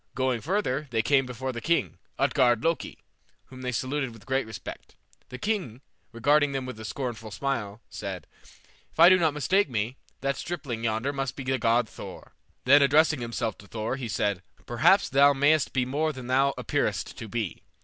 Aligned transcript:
Going 0.15 0.41
further, 0.41 0.87
they 0.89 1.03
came 1.03 1.27
before 1.27 1.51
the 1.51 1.61
king, 1.61 1.99
Utgard 2.17 2.63
Loki, 2.63 2.97
whom 3.45 3.61
they 3.61 3.71
saluted 3.71 4.09
with 4.13 4.25
great 4.25 4.47
respect. 4.47 4.95
The 5.29 5.37
king, 5.37 5.79
regarding 6.11 6.53
them 6.53 6.65
with 6.65 6.79
a 6.79 6.85
scornful 6.85 7.29
smile, 7.29 7.81
said, 7.87 8.25
"If 8.91 8.99
I 8.99 9.09
do 9.09 9.19
not 9.19 9.35
mistake 9.35 9.69
me, 9.69 9.97
that 10.21 10.37
stripling 10.37 10.83
yonder 10.83 11.13
must 11.13 11.35
be 11.35 11.43
the 11.43 11.59
god 11.59 11.87
Thor." 11.87 12.33
Then 12.65 12.81
addressing 12.81 13.21
himself 13.21 13.59
to 13.59 13.67
Thor, 13.67 13.95
he 13.95 14.07
said, 14.07 14.41
"Perhaps 14.65 15.09
thou 15.09 15.33
mayst 15.33 15.71
be 15.71 15.85
more 15.85 16.11
than 16.11 16.25
thou 16.25 16.55
appearest 16.57 17.15
to 17.19 17.27
be. 17.27 17.61